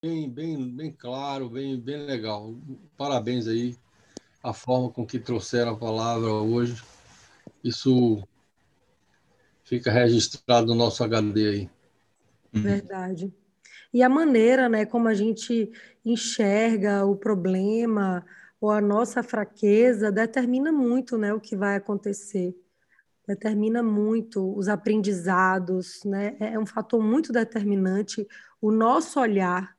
[0.00, 2.54] bem, bem, bem claro, bem, bem legal.
[2.96, 3.76] Parabéns aí
[4.42, 6.80] a forma com que trouxeram a palavra hoje.
[7.64, 8.22] Isso
[9.64, 11.70] fica registrado no nosso HD aí.
[12.54, 12.62] Uhum.
[12.62, 13.34] Verdade.
[13.92, 15.72] E a maneira, né, como a gente
[16.04, 18.24] enxerga o problema
[18.60, 22.56] ou a nossa fraqueza determina muito, né, o que vai acontecer.
[23.26, 26.36] Determina muito os aprendizados, né?
[26.40, 28.26] É um fator muito determinante
[28.60, 29.77] o nosso olhar,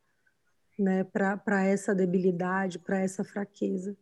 [0.79, 3.95] né, para essa debilidade, para essa fraqueza.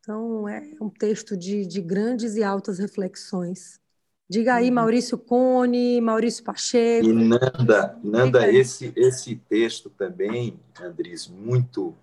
[0.00, 3.80] Então, é um texto de, de grandes e altas reflexões.
[4.28, 4.74] Diga aí, uhum.
[4.74, 7.06] Maurício Cone, Maurício Pacheco.
[7.06, 11.94] E Nanda, Nanda esse, esse texto também, Andres, muito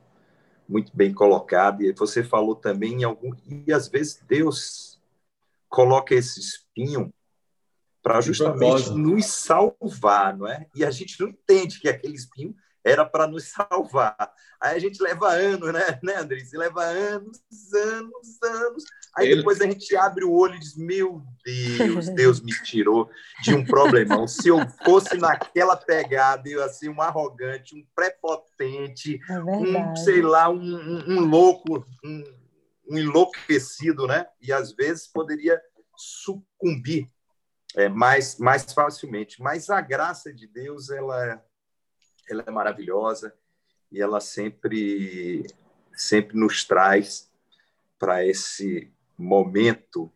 [0.70, 1.82] muito bem colocado.
[1.82, 3.32] E você falou também em algum.
[3.66, 5.02] E às vezes Deus
[5.68, 7.12] coloca esse espinho
[8.02, 10.68] para justamente nos salvar, não é?
[10.76, 14.34] E a gente não entende que aquele espinho era para nos salvar.
[14.62, 16.44] Aí a gente leva anos, né, né André?
[16.54, 17.40] leva anos,
[17.74, 18.84] anos, anos.
[19.16, 19.38] Aí Ele...
[19.38, 23.10] depois a gente abre o olho e diz: Meu Deus, Deus me tirou
[23.41, 24.27] de um problemão.
[24.27, 30.49] Se eu fosse naquela pegada, eu assim, um arrogante, um prepotente, é um, sei lá,
[30.49, 32.24] um, um, um louco, um,
[32.90, 34.26] um enlouquecido, né?
[34.41, 35.60] E às vezes poderia
[35.96, 37.10] sucumbir
[37.76, 39.41] é, mais, mais facilmente.
[39.41, 41.43] Mas a graça de Deus, ela
[42.32, 43.34] ela é maravilhosa
[43.91, 45.46] e ela sempre
[45.94, 47.30] sempre nos traz
[47.98, 50.12] para esse momento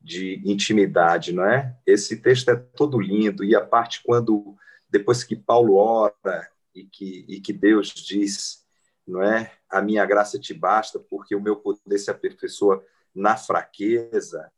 [0.00, 1.76] de intimidade, não é?
[1.86, 4.56] Esse texto é todo lindo e a parte quando
[4.88, 8.64] depois que Paulo ora e que e que Deus diz,
[9.06, 9.52] não é?
[9.68, 14.52] A minha graça te basta porque o meu poder se aperfeiçoa na fraqueza.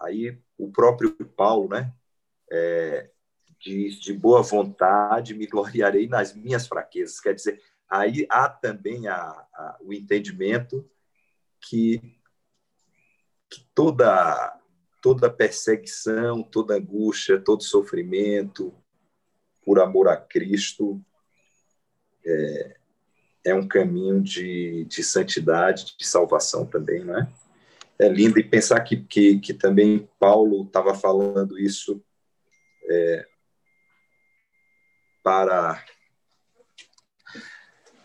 [0.00, 1.92] Aí o próprio Paulo, né?
[2.50, 3.10] É,
[3.74, 7.20] de, boa vontade me gloriarei nas minhas fraquezas.
[7.20, 10.88] Quer dizer, aí há também a, a, o entendimento
[11.60, 12.00] que,
[13.50, 14.60] que toda,
[15.02, 18.74] toda perseguição, toda angústia, todo sofrimento,
[19.64, 21.02] por amor a Cristo,
[22.24, 22.76] é,
[23.44, 27.28] é um caminho de, de santidade, de salvação também, não é?
[27.98, 32.04] É lindo e pensar que, que, que também Paulo estava falando isso
[32.88, 33.26] é,
[35.26, 35.84] para,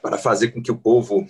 [0.01, 1.23] para fazer com que o povo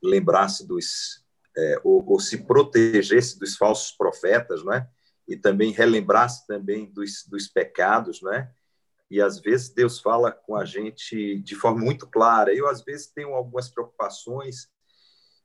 [0.00, 1.24] lembrasse dos,
[1.56, 4.88] é, ou, ou, se protegesse dos falsos profetas, não é?
[5.26, 8.48] E também relembrasse também dos, dos pecados, não é?
[9.10, 12.54] E às vezes Deus fala com a gente de forma muito clara.
[12.54, 14.68] Eu às vezes tenho algumas preocupações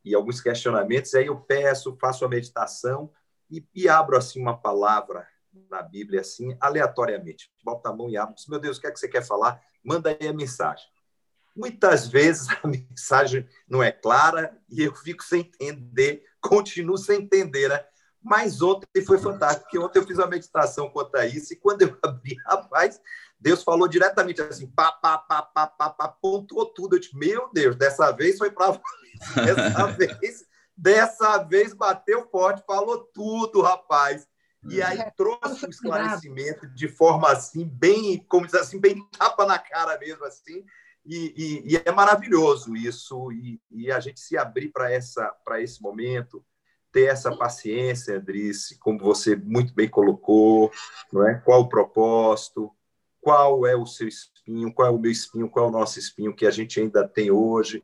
[0.06, 3.12] e alguns questionamentos, aí eu peço, faço a meditação
[3.50, 5.28] e, e abro assim uma palavra
[5.70, 7.52] na Bíblia assim, aleatoriamente.
[7.64, 8.36] Bota a mão e abre.
[8.48, 9.62] Meu Deus, o que é que você quer falar?
[9.84, 10.86] manda aí a mensagem.
[11.56, 17.70] Muitas vezes a mensagem não é clara e eu fico sem entender, continuo sem entender,
[17.70, 17.84] né?
[18.24, 21.82] Mas ontem foi fantástico, porque ontem eu fiz uma meditação quanto a isso, e quando
[21.82, 23.02] eu abri, rapaz,
[23.40, 26.96] Deus falou diretamente assim, pá, pá, pá, pá, pá, pá pontuou tudo.
[26.96, 28.80] Eu disse, meu Deus, dessa vez foi para
[29.36, 30.46] dessa vez,
[30.78, 34.28] dessa vez bateu forte, falou tudo, rapaz.
[34.70, 35.10] E aí é.
[35.12, 40.24] trouxe o esclarecimento de forma assim, bem, como diz assim, bem tapa na cara mesmo,
[40.26, 40.64] assim.
[41.06, 45.60] E, e, e é maravilhoso isso, e, e, a gente se abrir para essa para
[45.60, 46.46] esse momento,
[46.92, 50.72] ter essa paciência, Andrice, como você muito bem colocou,
[51.12, 51.36] não é?
[51.40, 52.72] Qual o propósito,
[53.20, 56.36] qual é o seu espinho, qual é o meu espinho, qual é o nosso espinho
[56.36, 57.84] que a gente ainda tem hoje,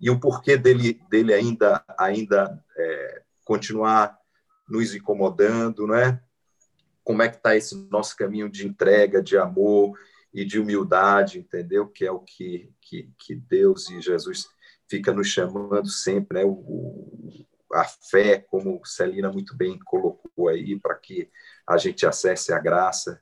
[0.00, 4.21] e o porquê dele, dele ainda, ainda é, continuar
[4.68, 6.20] nos incomodando, não é?
[7.04, 9.98] Como é que está esse nosso caminho de entrega, de amor
[10.32, 11.88] e de humildade, entendeu?
[11.88, 14.48] Que é o que, que, que Deus e Jesus
[14.88, 16.44] fica nos chamando sempre, né?
[16.44, 21.30] O, a fé, como Celina muito bem colocou aí, para que
[21.66, 23.20] a gente acesse a graça,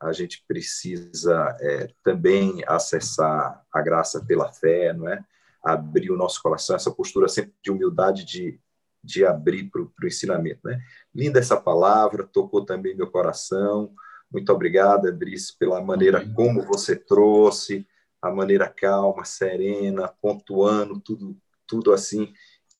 [0.00, 5.24] a gente precisa é, também acessar a graça pela fé, não é?
[5.64, 8.60] Abrir o nosso coração, essa postura sempre de humildade, de
[9.02, 10.60] de abrir para o ensinamento.
[10.64, 10.80] Né?
[11.14, 13.92] Linda essa palavra, tocou também meu coração.
[14.30, 17.86] Muito obrigado, Andrice, pela maneira como você trouxe,
[18.20, 21.36] a maneira calma, serena, pontuando, tudo,
[21.66, 22.32] tudo assim,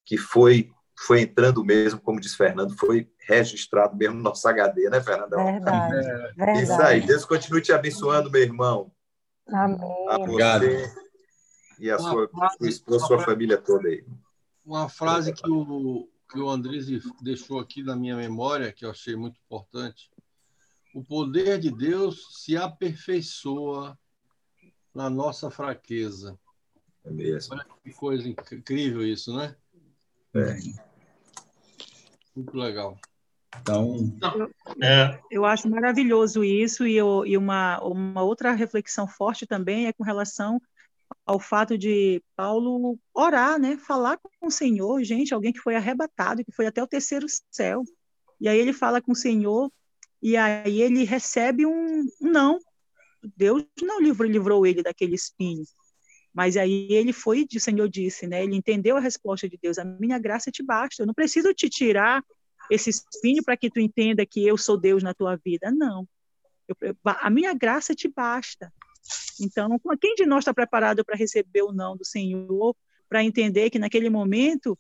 [0.05, 0.71] que foi
[1.01, 5.45] foi entrando mesmo, como diz Fernando, foi registrado mesmo no nosso HD, né, Fernandão?
[5.45, 6.63] Verdade, é, verdade.
[6.65, 7.01] Isso aí.
[7.07, 8.91] Deus continue te abençoando, meu irmão.
[9.47, 9.79] Amém.
[10.09, 10.67] A você Obrigado.
[11.79, 12.29] e a sua,
[12.85, 14.05] sua, sua família toda aí
[14.69, 16.87] uma frase que o, que o Andrés
[17.23, 20.11] deixou aqui na minha memória, que eu achei muito importante.
[20.95, 23.99] O poder de Deus se aperfeiçoa
[24.95, 26.39] na nossa fraqueza.
[27.05, 27.55] É mesmo.
[27.55, 29.57] Olha que coisa incrível isso, né?
[30.35, 30.57] É.
[32.37, 32.99] Muito legal.
[33.63, 34.15] Então,
[34.83, 35.19] é...
[35.31, 40.05] eu acho maravilhoso isso e, eu, e uma, uma outra reflexão forte também é com
[40.05, 40.61] relação
[41.29, 46.43] ao fato de Paulo orar, né, falar com o Senhor, gente, alguém que foi arrebatado,
[46.43, 47.85] que foi até o terceiro céu,
[48.41, 49.71] e aí ele fala com o Senhor
[50.23, 52.59] e aí ele recebe um não.
[53.37, 55.65] Deus não livrou, livrou ele daquele espinho.
[56.33, 58.43] Mas aí ele foi, o Senhor disse, né?
[58.43, 59.77] Ele entendeu a resposta de Deus.
[59.77, 61.03] A minha graça te basta.
[61.03, 62.25] Eu não preciso te tirar
[62.71, 65.71] esse espinho para que tu entenda que eu sou Deus na tua vida.
[65.71, 66.09] Não.
[66.67, 68.73] Eu, a minha graça te basta.
[69.41, 72.75] Então, quem de nós está preparado para receber o não do Senhor,
[73.09, 74.79] para entender que naquele momento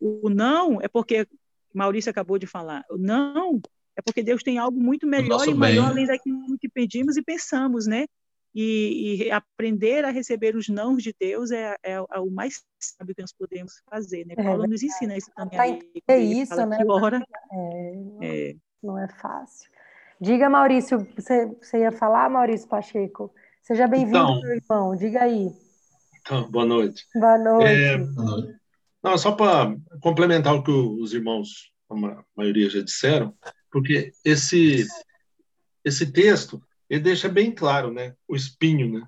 [0.00, 1.26] o não é porque
[1.72, 3.60] Maurício acabou de falar, o não
[3.96, 5.90] é porque Deus tem algo muito melhor e maior bem.
[5.90, 8.06] além daquilo que pedimos e pensamos, né?
[8.52, 13.14] E, e, aprender a receber os nãos de Deus é, é, é, o mais sábio
[13.14, 14.34] que nós podemos fazer, né?
[14.36, 15.80] É, Paulo nos ensina isso também.
[16.08, 16.78] É isso, né?
[16.88, 17.24] Ora,
[18.20, 19.70] é, não é fácil.
[20.20, 23.32] Diga, Maurício, você, você ia falar, Maurício Pacheco?
[23.62, 24.96] Seja bem-vindo, então, meu irmão.
[24.96, 25.50] Diga aí.
[26.20, 27.06] Então, boa noite.
[27.14, 27.68] Boa noite.
[27.68, 27.98] É,
[29.02, 33.34] não, só para complementar o que os irmãos, a maioria já disseram,
[33.70, 34.86] porque esse
[35.82, 39.06] esse texto ele deixa bem claro, né, o espinho, né?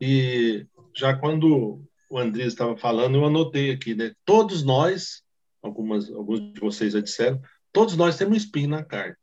[0.00, 4.12] E já quando o Andrés estava falando, eu anotei aqui, né?
[4.24, 5.22] Todos nós,
[5.62, 7.40] algumas alguns de vocês já disseram,
[7.72, 9.16] todos nós temos espinho na carne.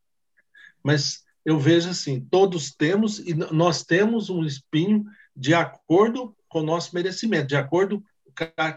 [0.83, 5.05] Mas eu vejo assim, todos temos e nós temos um espinho
[5.35, 8.03] de acordo com o nosso merecimento, de acordo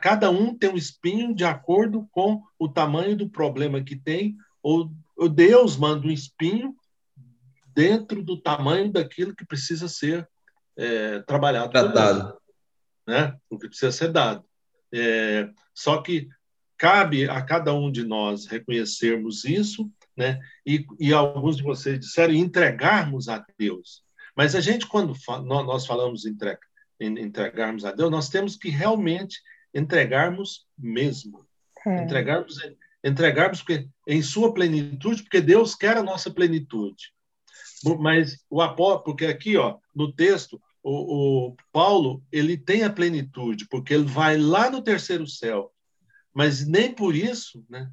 [0.00, 4.90] cada um tem um espinho de acordo com o tamanho do problema que tem, ou,
[5.16, 6.75] ou Deus manda um espinho
[7.75, 10.28] dentro do tamanho daquilo que precisa ser
[10.76, 11.70] é, trabalhado.
[11.70, 12.37] Tratado.
[13.06, 13.37] Né?
[13.49, 14.44] O que precisa ser dado.
[14.93, 16.28] É, só que
[16.84, 20.38] cabe a cada um de nós reconhecermos isso, né?
[20.66, 24.02] E, e alguns de vocês disseram entregarmos a Deus.
[24.36, 26.60] Mas a gente, quando fa nós falamos entrega,
[27.00, 29.40] entregarmos a Deus, nós temos que realmente
[29.72, 31.46] entregarmos mesmo.
[31.86, 32.02] É.
[32.02, 32.58] Entregarmos,
[33.02, 37.14] entregarmos porque, em sua plenitude, porque Deus quer a nossa plenitude.
[37.98, 43.66] Mas o apóstolo, porque aqui, ó, no texto, o, o Paulo, ele tem a plenitude,
[43.70, 45.74] porque ele vai lá no terceiro céu.
[46.34, 47.90] Mas nem por isso, né?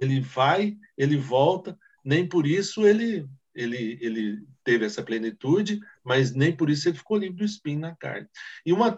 [0.00, 6.54] Ele vai, ele volta, nem por isso ele ele, ele teve essa plenitude, mas nem
[6.54, 8.28] por isso ele ficou livre do espinho na carne.
[8.64, 8.94] E uma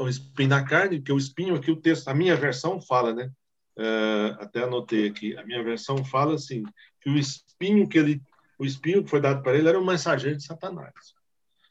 [0.00, 3.30] o espinho na carne, que o espinho aqui o texto, a minha versão fala, né?
[3.78, 6.62] Uh, até anotei aqui, a minha versão fala assim
[7.00, 8.22] que o espinho que ele,
[8.58, 10.92] o espinho que foi dado para ele era um mensageiro de Satanás.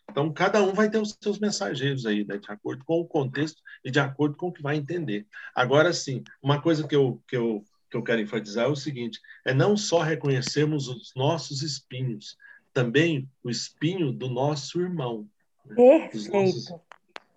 [0.09, 2.37] Então cada um vai ter os seus mensageiros aí, né?
[2.37, 5.25] de acordo com o contexto e de acordo com o que vai entender.
[5.55, 9.19] Agora sim, uma coisa que eu que eu que eu quero enfatizar é o seguinte:
[9.45, 12.35] é não só reconhecermos os nossos espinhos,
[12.73, 15.27] também o espinho do nosso irmão.
[15.65, 16.09] Né?
[16.11, 16.73] Dos, nossos,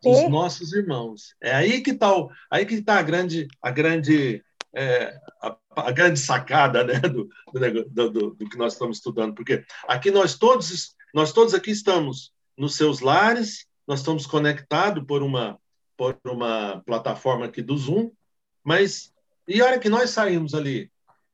[0.03, 1.37] dos nossos, irmãos.
[1.41, 2.11] É aí que está
[2.51, 4.43] aí que tá a grande a grande
[4.75, 9.65] é, a, a, grande sacada né, do, do, do, do, que nós estamos estudando, porque
[9.87, 15.59] aqui nós todos nós todos aqui estamos nos seus lares, nós estamos conectados por uma
[15.97, 18.11] por uma plataforma aqui do Zoom,
[18.63, 19.15] mas
[19.49, 20.91] e a hora que nós saímos ali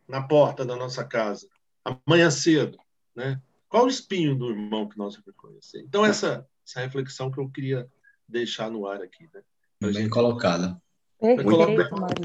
[0.07, 1.49] na porta da nossa casa,
[1.85, 2.79] amanhã cedo,
[3.15, 3.41] né?
[3.69, 5.89] Qual o espinho do irmão que nós reconhecemos?
[5.89, 7.91] Então, essa, essa reflexão que eu queria
[8.29, 9.29] deixar no ar aqui.
[9.33, 9.43] Né?
[9.81, 10.11] Bem gente...
[10.11, 10.79] colocada.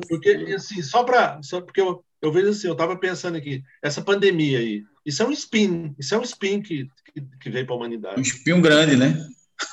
[0.10, 1.42] porque, assim, só para.
[1.42, 5.25] Só porque eu, eu vejo assim, eu estava pensando aqui, essa pandemia aí, isso é
[5.25, 8.19] um espinho, isso é um espinho que, que, que veio para a humanidade.
[8.19, 9.15] Um espinho grande, né?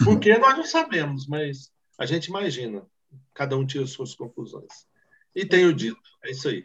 [0.05, 2.83] Porque nós não sabemos, mas a gente imagina.
[3.35, 4.87] Cada um tira suas conclusões.
[5.35, 6.01] E tenho dito.
[6.25, 6.65] É isso aí.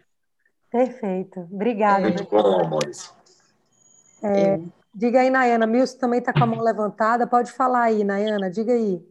[0.72, 1.40] Perfeito.
[1.52, 2.08] Obrigada.
[2.08, 3.12] Muito bom, Maurício.
[4.22, 4.60] É,
[4.94, 5.66] diga aí, Nayana.
[5.66, 7.26] Milson também está com a mão levantada.
[7.26, 8.50] Pode falar aí, Nayana.
[8.50, 9.02] Diga aí.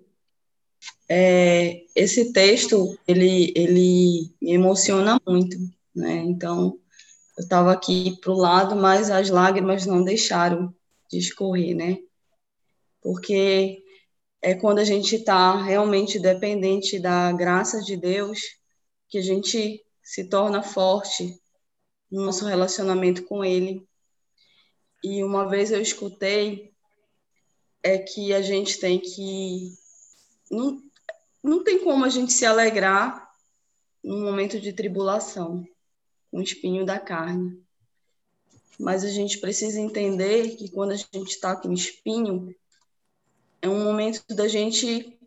[1.09, 5.57] É, esse texto, ele, ele me emociona muito,
[5.95, 6.17] né?
[6.17, 6.79] Então,
[7.37, 10.75] eu estava aqui para o lado, mas as lágrimas não deixaram
[11.11, 11.99] de escorrer, né?
[13.01, 13.83] Porque
[14.43, 18.41] é quando a gente está realmente dependente da graça de Deus
[19.09, 21.39] que a gente se torna forte
[22.11, 23.87] no nosso relacionamento com Ele.
[25.03, 26.73] E uma vez eu escutei
[27.83, 29.73] é que a gente tem que
[30.51, 30.83] não,
[31.43, 33.29] não tem como a gente se alegrar
[34.03, 35.65] num momento de tribulação,
[36.31, 37.63] o espinho da carne.
[38.79, 42.55] Mas a gente precisa entender que quando a gente está com espinho,
[43.61, 45.19] é um momento da gente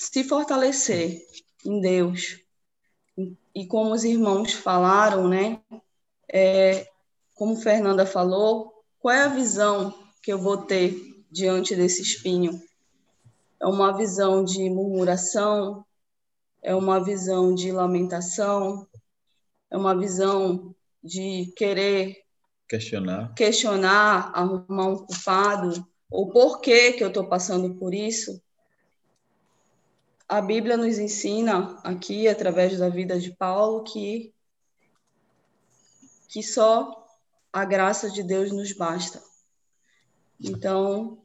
[0.00, 1.26] se fortalecer,
[1.64, 2.40] em Deus.
[3.54, 5.60] E como os irmãos falaram, né?
[6.32, 6.88] É,
[7.34, 12.62] como Fernanda falou, qual é a visão que eu vou ter diante desse espinho?
[13.60, 15.84] É uma visão de murmuração,
[16.62, 18.86] é uma visão de lamentação,
[19.70, 22.24] é uma visão de querer
[22.68, 28.42] questionar, questionar, arrumar um culpado, ou por que que eu estou passando por isso.
[30.28, 34.32] A Bíblia nos ensina aqui, através da vida de Paulo, que,
[36.28, 37.04] que só
[37.52, 39.20] a graça de Deus nos basta.
[40.40, 41.18] Então,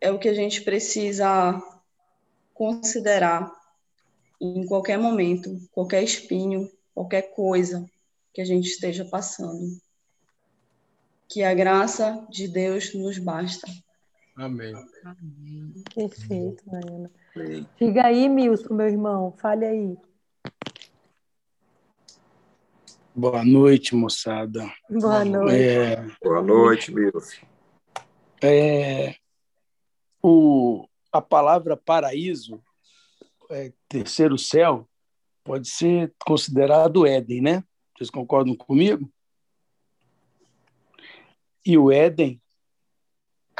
[0.00, 1.60] é o que a gente precisa
[2.54, 3.52] considerar
[4.40, 7.88] em qualquer momento, qualquer espinho, qualquer coisa
[8.32, 9.80] que a gente esteja passando.
[11.28, 13.66] Que a graça de Deus nos basta.
[14.36, 14.74] Amém.
[15.94, 17.10] Perfeito, Mariana.
[17.78, 19.96] Diga aí, Milson, meu irmão, fale aí.
[23.14, 24.72] Boa noite, moçada.
[24.88, 25.54] Boa noite.
[25.54, 27.20] É, Boa noite, Milton.
[28.42, 29.14] é,
[30.22, 32.62] o, a palavra paraíso,
[33.50, 34.88] é, terceiro céu,
[35.44, 37.64] pode ser considerado Éden, né?
[37.96, 39.10] Vocês concordam comigo?
[41.64, 42.40] E o Éden,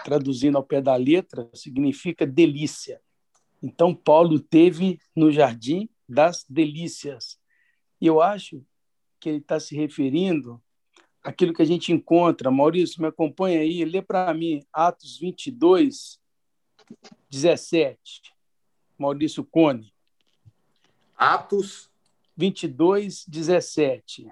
[0.05, 3.01] traduzindo ao pé da letra, significa delícia.
[3.63, 7.39] Então, Paulo teve no jardim das delícias.
[8.01, 8.65] E eu acho
[9.21, 10.61] que ele está se referindo
[11.23, 12.51] àquilo que a gente encontra.
[12.51, 16.21] Maurício, me acompanha aí, lê para mim Atos 22,
[17.31, 18.01] 17.
[18.99, 19.93] Maurício Cone.
[21.23, 21.89] Atos,
[22.37, 24.29] 22, 17.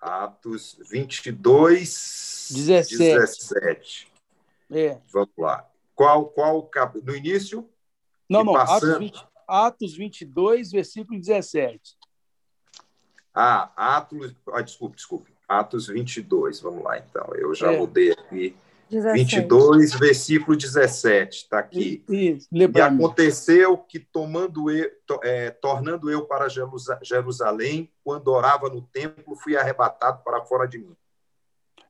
[0.00, 2.98] Atos 22, 17.
[2.98, 4.12] 17.
[4.70, 4.98] É.
[5.12, 5.66] Vamos lá.
[5.94, 7.68] Qual, qual cap- no início?
[8.28, 11.96] Não, não, Atos, passando- 20, Atos 22, versículo 17.
[13.34, 15.32] Ah, Atos, ah, desculpe, desculpe.
[15.48, 17.26] Atos 22, vamos lá então.
[17.34, 17.78] Eu já É.
[17.78, 18.56] mudei aqui.
[18.90, 19.36] 17.
[19.36, 22.04] 22, versículo 17, está aqui.
[22.08, 28.28] E, e, E aconteceu que, tomando eu, to- é, tornando eu para Jerusa- Jerusalém, quando
[28.28, 30.96] orava no templo, fui arrebatado para fora de mim.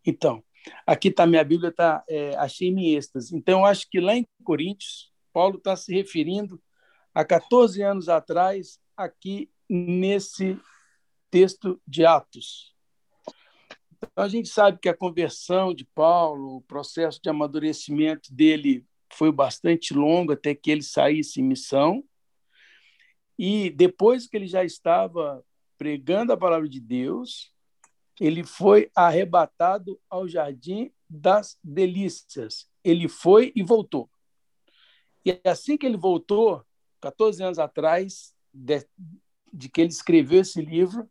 [0.07, 0.43] Então,
[0.87, 3.35] aqui está minha Bíblia, tá, é, achei em êxtase.
[3.37, 6.61] Então, eu acho que lá em Coríntios, Paulo está se referindo
[7.15, 10.59] a 14 anos atrás, aqui nesse
[11.31, 12.75] texto de Atos.
[14.03, 19.31] Então, a gente sabe que a conversão de Paulo, o processo de amadurecimento dele foi
[19.31, 22.03] bastante longo até que ele saísse em missão.
[23.39, 25.45] E depois que ele já estava
[25.77, 27.53] pregando a palavra de Deus,
[28.19, 32.69] ele foi arrebatado ao jardim das delícias.
[32.85, 34.11] Ele foi e voltou.
[35.25, 36.65] E assim que ele voltou,
[37.01, 38.87] 14 anos atrás, de,
[39.53, 41.11] de que ele escreveu esse livro,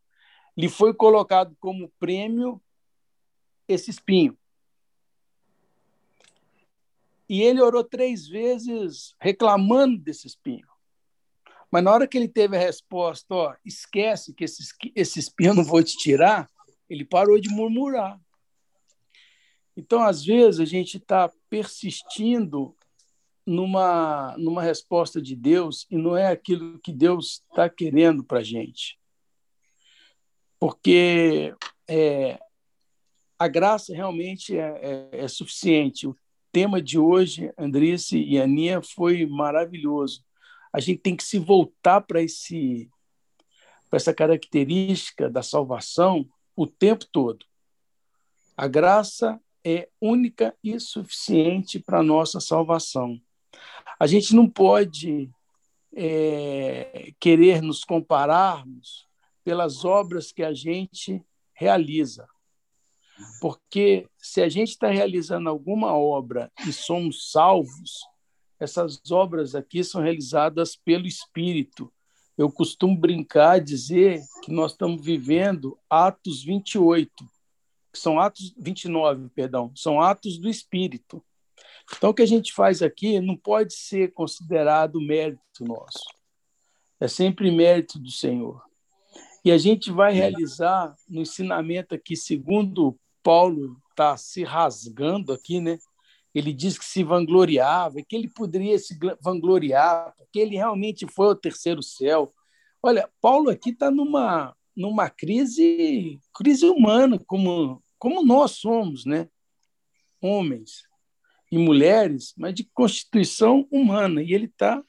[0.57, 2.61] lhe foi colocado como prêmio
[3.69, 4.37] esse espinho.
[7.29, 10.67] E ele orou três vezes reclamando desse espinho.
[11.71, 14.63] Mas na hora que ele teve a resposta, ó, esquece que esse,
[14.95, 16.49] esse espinho eu não vou te tirar,
[16.89, 18.19] ele parou de murmurar.
[19.77, 22.75] Então, às vezes, a gente está persistindo
[23.45, 28.43] numa, numa resposta de Deus e não é aquilo que Deus está querendo para a
[28.43, 28.99] gente.
[30.59, 31.55] Porque
[31.87, 32.39] é,
[33.39, 36.05] a graça realmente é, é, é suficiente.
[36.05, 36.15] O
[36.51, 40.25] tema de hoje, Andrice e Aninha, foi maravilhoso.
[40.73, 42.89] A gente tem que se voltar para esse
[43.89, 47.43] para essa característica da salvação o tempo todo.
[48.55, 53.19] A graça é única e suficiente para a nossa salvação.
[53.99, 55.29] A gente não pode
[55.95, 59.07] é, querer nos compararmos
[59.43, 62.27] pelas obras que a gente realiza.
[63.41, 67.99] Porque se a gente está realizando alguma obra e somos salvos,
[68.59, 71.91] essas obras aqui são realizadas pelo Espírito.
[72.37, 77.11] Eu costumo brincar, dizer que nós estamos vivendo Atos 28,
[77.91, 81.23] que são Atos 29, perdão, são atos do Espírito.
[81.97, 86.03] Então, o que a gente faz aqui não pode ser considerado mérito nosso.
[86.99, 88.61] É sempre mérito do Senhor.
[89.43, 95.77] E a gente vai realizar no ensinamento aqui, segundo Paulo está se rasgando aqui, né?
[96.33, 101.35] Ele diz que se vangloriava, que ele poderia se vangloriar, porque ele realmente foi ao
[101.35, 102.33] terceiro céu.
[102.81, 109.27] Olha, Paulo aqui está numa, numa crise, crise humana, como, como nós somos, né?
[110.21, 110.83] Homens
[111.51, 114.21] e mulheres, mas de constituição humana.
[114.21, 114.83] E ele está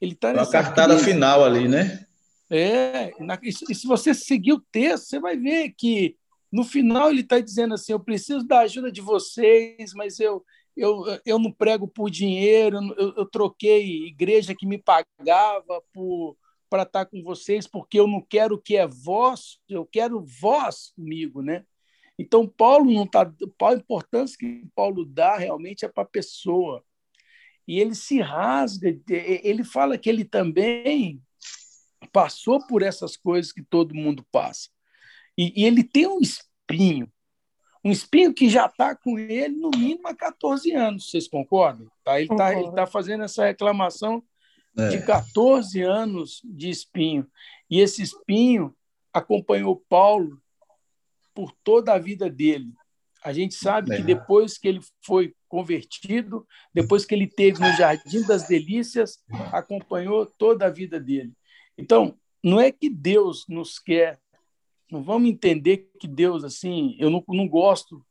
[0.00, 1.10] Ele tá nessa cartada crise.
[1.12, 2.06] final ali, né?
[2.50, 3.10] É,
[3.42, 6.16] e se você seguir o texto, você vai ver que
[6.54, 10.44] no final ele está dizendo assim: eu preciso da ajuda de vocês, mas eu,
[10.76, 15.82] eu, eu não prego por dinheiro, eu, eu troquei igreja que me pagava
[16.70, 20.24] para estar tá com vocês, porque eu não quero o que é vosso, eu quero
[20.24, 21.64] vós comigo, né?
[22.16, 23.22] Então, Paulo não está.
[23.62, 26.84] A importância que Paulo dá realmente é para a pessoa.
[27.66, 31.20] E ele se rasga, ele fala que ele também
[32.12, 34.68] passou por essas coisas que todo mundo passa.
[35.36, 37.10] E, e ele tem um espinho,
[37.84, 41.86] um espinho que já está com ele no mínimo há 14 anos, vocês concordam?
[42.02, 42.20] Tá?
[42.20, 44.22] Ele está ele tá fazendo essa reclamação
[44.76, 44.88] é.
[44.88, 47.26] de 14 anos de espinho.
[47.70, 48.74] E esse espinho
[49.12, 50.40] acompanhou Paulo
[51.34, 52.72] por toda a vida dele.
[53.22, 53.96] A gente sabe é.
[53.96, 59.18] que depois que ele foi convertido, depois que ele teve no Jardim das Delícias,
[59.52, 61.32] acompanhou toda a vida dele.
[61.76, 64.20] Então, não é que Deus nos quer,
[64.90, 68.04] não vamos entender que Deus, assim, eu não, não gosto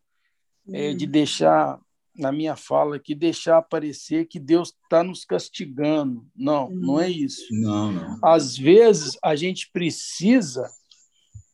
[0.71, 1.79] é, de deixar,
[2.15, 6.27] na minha fala aqui, deixar aparecer que Deus está nos castigando.
[6.35, 7.47] Não, não é isso.
[7.51, 8.19] Não, não.
[8.23, 10.69] Às vezes, a gente precisa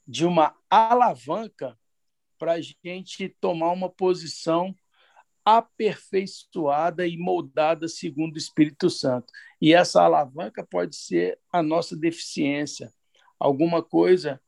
[0.08, 1.78] de uma alavanca
[2.38, 4.74] para a gente tomar uma posição
[5.44, 9.28] aperfeiçoada e moldada segundo o Espírito Santo.
[9.62, 12.94] E essa alavanca pode ser a nossa deficiência,
[13.40, 14.40] alguma coisa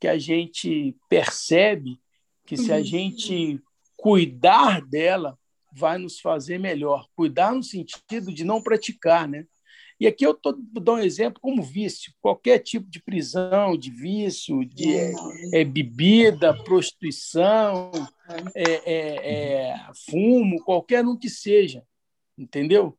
[0.00, 2.00] que a gente percebe
[2.46, 2.84] que se a uhum.
[2.84, 3.60] gente
[3.96, 5.38] cuidar dela,
[5.72, 7.06] vai nos fazer melhor.
[7.14, 9.46] Cuidar no sentido de não praticar, né?
[10.00, 14.64] E aqui eu estou dando um exemplo como vício, qualquer tipo de prisão, de vício,
[14.64, 15.12] de é,
[15.54, 17.90] é, bebida, prostituição,
[18.54, 21.82] é, é, é, fumo, qualquer um que seja,
[22.36, 22.96] entendeu?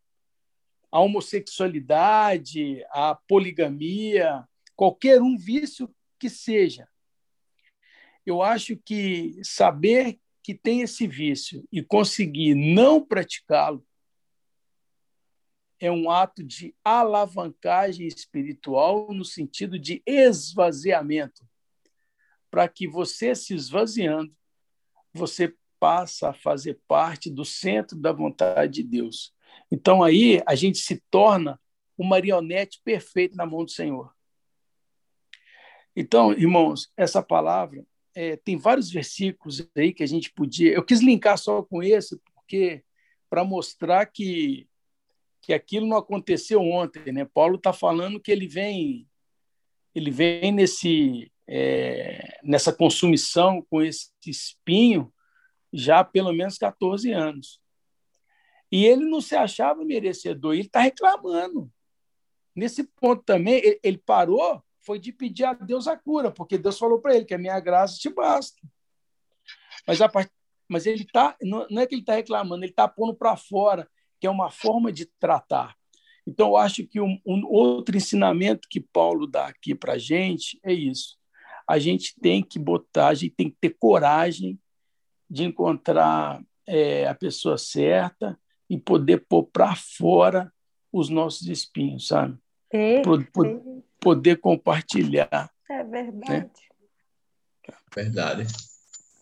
[0.91, 4.43] A homossexualidade, a poligamia,
[4.75, 5.89] qualquer um vício
[6.19, 6.87] que seja.
[8.25, 13.85] Eu acho que saber que tem esse vício e conseguir não praticá-lo
[15.79, 21.47] é um ato de alavancagem espiritual no sentido de esvaziamento.
[22.51, 24.35] Para que você se esvaziando,
[25.13, 29.33] você passa a fazer parte do centro da vontade de Deus.
[29.71, 31.59] Então aí a gente se torna
[31.97, 34.13] um marionete perfeito na mão do Senhor.
[35.95, 40.73] Então, irmãos, essa palavra é, tem vários versículos aí que a gente podia.
[40.73, 42.83] Eu quis linkar só com esse, porque
[43.29, 44.67] para mostrar que
[45.41, 47.25] que aquilo não aconteceu ontem, né?
[47.25, 49.07] Paulo está falando que ele vem,
[49.95, 55.11] ele vem nesse é, nessa consumição com esse espinho
[55.73, 57.59] já há pelo menos 14 anos.
[58.71, 61.71] E ele não se achava merecedor, ele está reclamando.
[62.55, 66.99] Nesse ponto também, ele parou, foi de pedir a Deus a cura, porque Deus falou
[66.99, 68.59] para ele que a minha graça te basta.
[69.87, 70.29] Mas, a part...
[70.67, 73.89] Mas ele tá, não é que ele está reclamando, ele está pondo para fora
[74.19, 75.75] que é uma forma de tratar.
[76.27, 80.59] Então, eu acho que um, um outro ensinamento que Paulo dá aqui para a gente
[80.63, 81.17] é isso.
[81.67, 84.59] A gente tem que botar, a gente tem que ter coragem
[85.29, 88.39] de encontrar é, a pessoa certa
[88.69, 90.51] e poder pôr para fora
[90.91, 92.37] os nossos espinhos, sabe?
[93.01, 93.61] Poder,
[93.99, 95.51] poder compartilhar.
[95.69, 96.29] É verdade.
[96.29, 96.49] Né?
[97.93, 98.47] Verdade.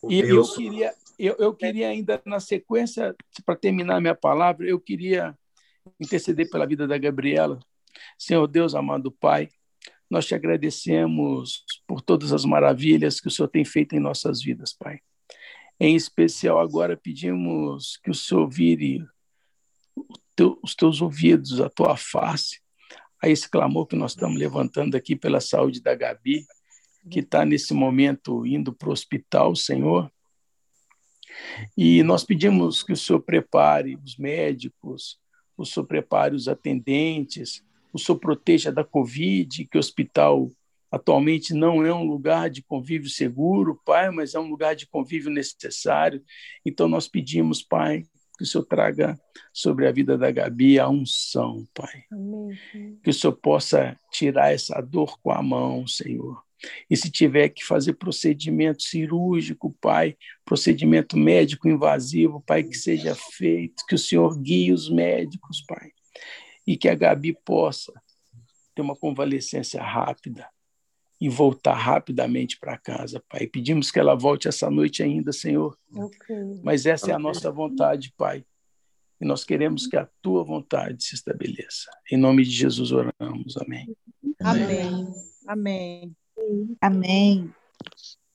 [0.10, 5.38] E eu queria, eu, eu queria ainda, na sequência, para terminar minha palavra, eu queria
[6.00, 7.60] interceder pela vida da Gabriela.
[8.18, 9.50] Senhor Deus, amado Pai,
[10.10, 14.74] nós te agradecemos por todas as maravilhas que o Senhor tem feito em nossas vidas,
[14.74, 15.00] Pai.
[15.80, 19.06] Em especial, agora pedimos que o Senhor vire
[20.64, 22.60] os teus ouvidos, a tua face,
[23.22, 26.46] a esse clamor que nós estamos levantando aqui pela saúde da Gabi,
[27.10, 30.12] que está nesse momento indo para o hospital, Senhor.
[31.76, 35.20] E nós pedimos que o Senhor prepare os médicos,
[35.56, 40.50] o Senhor prepare os atendentes, o Senhor proteja da Covid, que o hospital
[40.92, 45.30] atualmente não é um lugar de convívio seguro, Pai, mas é um lugar de convívio
[45.32, 46.24] necessário.
[46.66, 48.04] Então nós pedimos, Pai,
[48.38, 49.20] que o Senhor traga
[49.52, 52.04] sobre a vida da Gabi a unção, Pai.
[52.12, 53.00] Amém.
[53.04, 56.42] Que o Senhor possa tirar essa dor com a mão, Senhor.
[56.90, 63.86] E se tiver que fazer procedimento cirúrgico, Pai, procedimento médico invasivo, Pai, que seja feito,
[63.88, 65.92] que o Senhor guie os médicos, Pai,
[66.66, 67.94] e que a Gabi possa
[68.76, 70.48] ter uma convalescência rápida
[71.20, 73.48] e voltar rapidamente para casa, Pai.
[73.48, 75.78] Pedimos que ela volte essa noite ainda, Senhor.
[75.92, 76.62] Okay.
[76.64, 77.14] Mas essa okay.
[77.14, 78.46] é a nossa vontade, Pai.
[79.20, 81.90] e nós queremos que a tua vontade se estabeleça.
[82.12, 83.58] Em nome de Jesus oramos.
[83.58, 83.96] Amém.
[84.40, 85.08] Amém.
[85.48, 86.16] Amém.
[86.80, 87.54] Amém.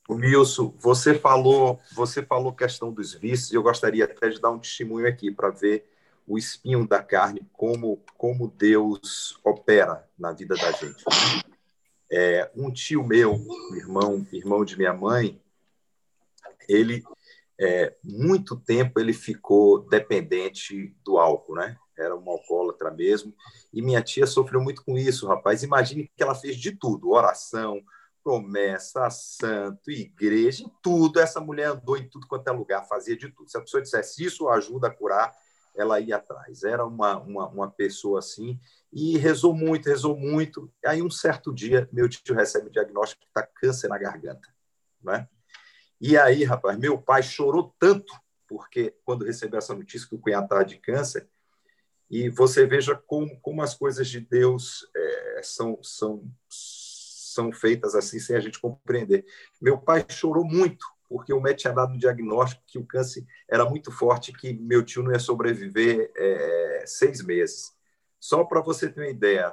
[0.08, 4.50] O Milson, você falou, você falou questão dos vícios, e eu gostaria até de dar
[4.50, 5.88] um testemunho aqui para ver
[6.26, 11.04] o espinho da carne, como, como Deus opera na vida da gente.
[12.12, 13.40] É, um tio meu,
[13.74, 15.40] irmão, irmão de minha mãe,
[16.68, 17.02] ele
[17.58, 21.76] é, muito tempo ele ficou dependente do álcool, né?
[21.96, 23.34] Era um alcoólatra mesmo.
[23.72, 25.62] E minha tia sofreu muito com isso, rapaz.
[25.62, 27.80] Imagine que ela fez de tudo: oração,
[28.22, 31.20] promessa, santo, igreja, tudo.
[31.20, 33.50] Essa mulher andou em tudo quanto é lugar, fazia de tudo.
[33.50, 35.32] Se a pessoa dissesse isso ajuda a curar,
[35.74, 36.64] ela ia atrás.
[36.64, 38.58] Era uma, uma, uma pessoa assim.
[38.92, 40.70] E rezou muito, rezou muito.
[40.84, 44.48] Aí, um certo dia, meu tio recebe o diagnóstico que está câncer na garganta.
[45.02, 45.26] Né?
[46.00, 48.12] E aí, rapaz, meu pai chorou tanto,
[48.46, 51.28] porque quando recebeu essa notícia que o cunhado estava de câncer,
[52.10, 58.18] e você veja como, como as coisas de Deus é, são, são, são feitas assim,
[58.20, 59.24] sem a gente compreender.
[59.58, 63.64] Meu pai chorou muito, porque o médico tinha dado um diagnóstico que o câncer era
[63.64, 67.72] muito forte, que meu tio não ia sobreviver é, seis meses.
[68.22, 69.52] Só para você ter uma ideia,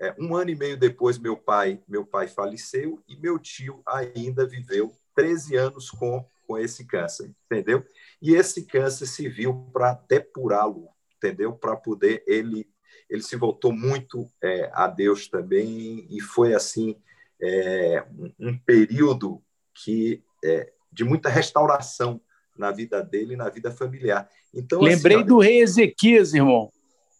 [0.00, 4.46] é, um ano e meio depois meu pai meu pai faleceu e meu tio ainda
[4.46, 7.84] viveu 13 anos com, com esse câncer, entendeu?
[8.22, 11.52] E esse câncer se viu para depurá-lo, entendeu?
[11.52, 12.66] Para poder ele
[13.08, 16.96] ele se voltou muito é, a Deus também e foi assim
[17.40, 18.02] é,
[18.40, 19.42] um, período
[19.74, 22.18] que é, de muita restauração
[22.56, 24.26] na vida dele e na vida familiar.
[24.54, 26.72] Então lembrei assim, do rei Ezequias, irmão.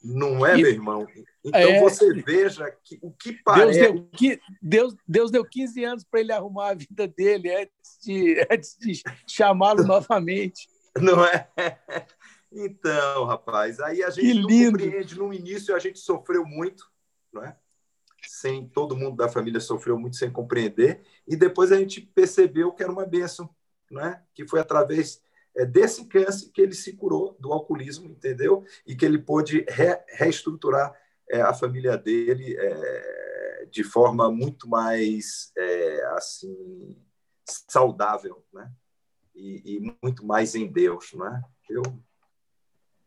[0.02, 0.62] Não é, e...
[0.62, 1.06] meu irmão?
[1.44, 1.80] Então é...
[1.80, 3.80] você veja que o que parece.
[3.80, 8.46] Deus deu, Deus, Deus deu 15 anos para ele arrumar a vida dele antes de,
[8.50, 10.68] antes de chamá-lo novamente.
[10.96, 11.48] Não é?
[12.52, 15.18] Então, rapaz, aí a gente não compreende.
[15.18, 16.90] No início a gente sofreu muito,
[17.32, 17.56] não é?
[18.26, 22.82] Sem todo mundo da família sofreu muito sem compreender, e depois a gente percebeu que
[22.82, 23.48] era uma bênção,
[23.90, 24.22] não é?
[24.34, 25.22] Que foi através
[25.56, 28.64] é desse câncer que ele se curou do alcoolismo, entendeu?
[28.86, 30.94] E que ele pôde re, reestruturar
[31.28, 36.96] é, a família dele é, de forma muito mais é, assim
[37.44, 38.70] saudável, né?
[39.34, 41.42] E, e, muito mais em Deus, né?
[41.68, 41.82] Eu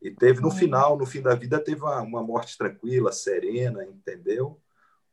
[0.01, 4.57] e teve no final, no fim da vida, teve uma, uma morte tranquila, serena, entendeu?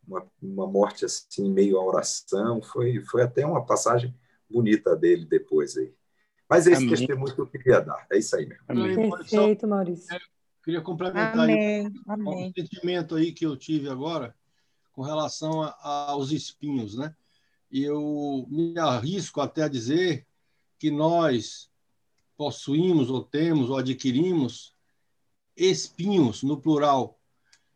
[0.07, 4.17] Uma, uma morte assim meio a oração, foi foi até uma passagem
[4.49, 5.93] bonita dele depois aí.
[6.49, 6.91] Mas é esse Amém.
[6.91, 8.07] testemunho que eu queria dar.
[8.11, 8.65] É isso aí mesmo.
[8.69, 9.11] Amém.
[9.11, 10.15] Perfeito, Maurício.
[10.15, 10.19] É,
[10.65, 11.93] queria complementar Amém.
[12.07, 12.49] Amém.
[12.49, 14.35] um sentimento aí que eu tive agora
[14.93, 17.15] com relação a, aos espinhos, né?
[17.71, 20.27] E eu me arrisco até a dizer
[20.79, 21.71] que nós
[22.37, 24.75] possuímos ou temos ou adquirimos
[25.57, 27.19] espinhos no plural,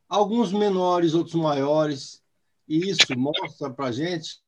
[0.09, 2.23] alguns menores, outros maiores,
[2.69, 4.41] e isso mostra para gente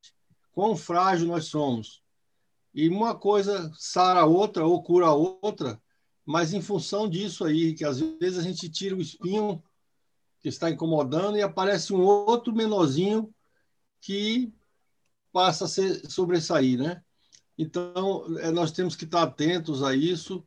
[0.52, 2.01] quão frágil nós somos.
[2.74, 5.80] E uma coisa sara a outra ou cura a outra,
[6.24, 9.62] mas em função disso aí, que às vezes a gente tira o espinho
[10.40, 13.32] que está incomodando e aparece um outro menorzinho
[14.00, 14.52] que
[15.32, 17.02] passa a ser sobressair, né?
[17.56, 20.44] Então, é, nós temos que estar atentos a isso,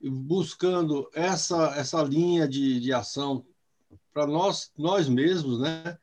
[0.00, 3.44] buscando essa, essa linha de, de ação
[4.12, 5.98] para nós, nós mesmos, né?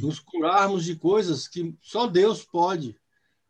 [0.00, 2.96] Nos curarmos de coisas que só Deus pode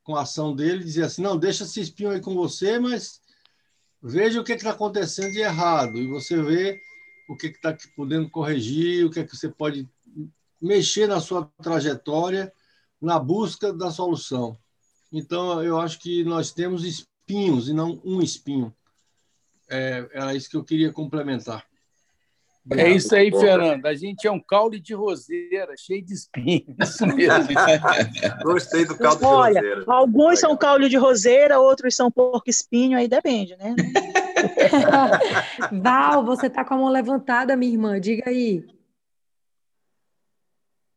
[0.02, 3.20] com a ação dele, dizer assim, não, deixa esse espinho aí com você, mas
[4.02, 6.80] veja o que está acontecendo de errado, e você vê
[7.28, 9.88] o que está podendo corrigir, o que, é que você pode
[10.60, 12.52] mexer na sua trajetória
[13.00, 14.56] na busca da solução.
[15.12, 18.74] Então, eu acho que nós temos espinhos e não um espinho.
[19.68, 21.66] É, era isso que eu queria complementar.
[22.70, 23.84] É isso aí, Fernando.
[23.86, 26.76] A gente é um caule de roseira, cheio de espinhos.
[26.80, 27.48] Isso mesmo.
[28.44, 29.92] Gostei do caule Olha, de roseira.
[29.92, 33.74] Alguns são caule de roseira, outros são porco espinho, aí depende, né?
[35.82, 38.00] Val, você tá com a mão levantada, minha irmã.
[38.00, 38.64] Diga aí.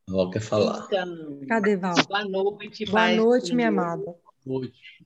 [0.07, 0.85] Val quer falar.
[0.85, 1.95] Então, Cadê Val?
[2.07, 2.85] Boa noite.
[2.85, 4.03] Boa noite, minha amada.
[4.45, 5.03] Boa noite.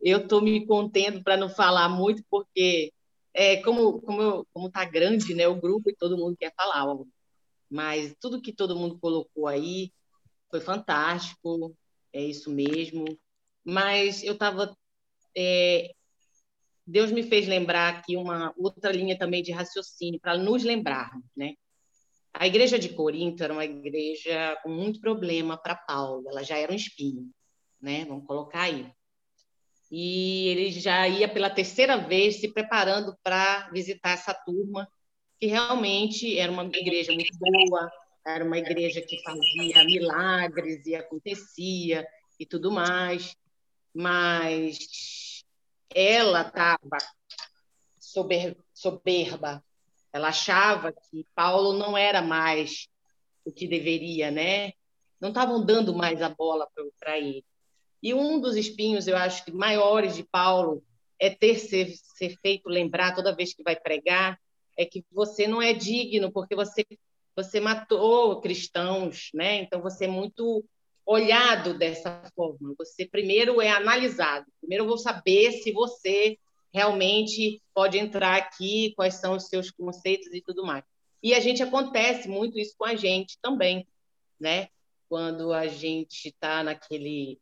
[0.00, 2.92] Eu estou me contendo para não falar muito, porque
[3.38, 6.84] é, como como como tá grande, né, o grupo e todo mundo quer falar,
[7.70, 9.92] mas tudo que todo mundo colocou aí
[10.50, 11.76] foi fantástico,
[12.12, 13.04] é isso mesmo.
[13.64, 14.76] Mas eu estava
[15.36, 15.92] é,
[16.86, 21.54] Deus me fez lembrar aqui uma outra linha também de raciocínio para nos lembrar, né?
[22.34, 26.72] A igreja de Corinto era uma igreja com muito problema para Paulo, ela já era
[26.72, 27.30] um espinho,
[27.80, 28.04] né?
[28.06, 28.90] Vamos colocar aí
[29.90, 34.88] e ele já ia pela terceira vez se preparando para visitar essa turma
[35.40, 37.90] que realmente era uma igreja muito boa,
[38.26, 42.06] era uma igreja que fazia milagres e acontecia
[42.38, 43.34] e tudo mais,
[43.94, 45.44] mas
[45.94, 46.98] ela estava
[48.74, 49.64] soberba,
[50.12, 52.88] ela achava que Paulo não era mais
[53.44, 54.72] o que deveria, né?
[55.20, 57.44] Não estavam dando mais a bola para ele.
[58.02, 60.82] E um dos espinhos, eu acho maiores de Paulo
[61.18, 64.38] é ter ser, ser feito lembrar toda vez que vai pregar
[64.76, 66.86] é que você não é digno porque você
[67.34, 69.56] você matou cristãos, né?
[69.62, 70.64] Então você é muito
[71.06, 72.74] olhado dessa forma.
[72.76, 74.46] Você primeiro é analisado.
[74.60, 76.36] Primeiro eu vou saber se você
[76.74, 80.84] realmente pode entrar aqui, quais são os seus conceitos e tudo mais.
[81.22, 83.86] E a gente acontece muito isso com a gente também,
[84.38, 84.68] né?
[85.08, 87.38] Quando a gente está naquele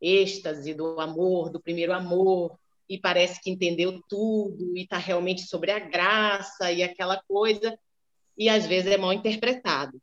[0.00, 2.58] êxtase do amor, do primeiro amor,
[2.88, 7.78] e parece que entendeu tudo e está realmente sobre a graça e aquela coisa,
[8.36, 10.00] e às vezes é mal interpretado.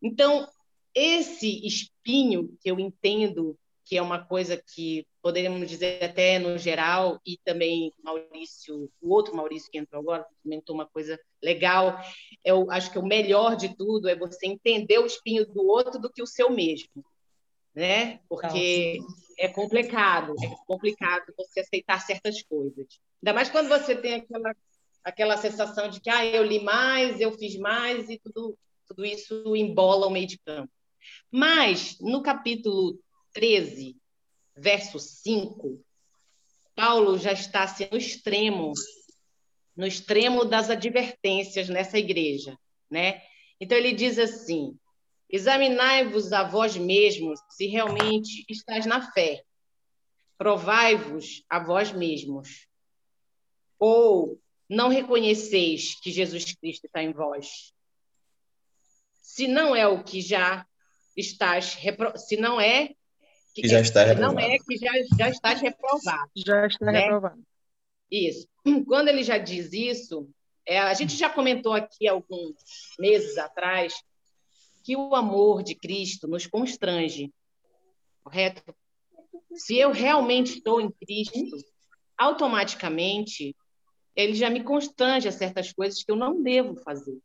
[0.00, 0.48] Então,
[0.94, 7.20] esse espinho que eu entendo que é uma coisa que poderíamos dizer até no geral,
[7.26, 12.00] e também Maurício, o outro Maurício que entrou agora, comentou uma coisa legal,
[12.44, 16.10] eu acho que o melhor de tudo é você entender o espinho do outro do
[16.10, 17.04] que o seu mesmo,
[17.74, 18.20] né?
[18.28, 18.98] Porque
[19.38, 22.86] é complicado, é complicado você aceitar certas coisas.
[23.22, 24.56] Ainda mais quando você tem aquela,
[25.04, 29.56] aquela sensação de que ah, eu li mais, eu fiz mais, e tudo, tudo isso
[29.56, 30.72] embola o meio de campo.
[31.30, 32.98] Mas, no capítulo
[33.32, 33.96] 13,
[34.56, 35.82] verso 5,
[36.74, 38.72] Paulo já está assim, no extremo,
[39.76, 42.56] no extremo das advertências nessa igreja,
[42.90, 43.22] né?
[43.60, 44.76] Então ele diz assim:
[45.32, 49.42] Examinai-vos a vós mesmos se realmente estáis na fé.
[50.36, 52.68] Provai-vos a vós mesmos.
[53.78, 57.72] Ou não reconheceis que Jesus Cristo está em vós?
[59.22, 60.66] Se não é o que já
[61.16, 62.16] estás, repro...
[62.18, 62.94] se não é
[63.54, 64.34] que já está reprovado.
[64.34, 66.30] Não é que já, já estás reprovado.
[66.36, 67.00] Já está né?
[67.00, 67.42] reprovado.
[68.10, 68.46] Isso.
[68.86, 70.28] Quando ele já diz isso,
[70.66, 72.54] é, a gente já comentou aqui alguns
[72.98, 73.94] meses atrás
[74.82, 77.32] que o amor de Cristo nos constrange,
[78.22, 78.62] correto?
[79.54, 81.56] Se eu realmente estou em Cristo,
[82.16, 83.54] automaticamente
[84.14, 87.18] ele já me constrange a certas coisas que eu não devo fazer.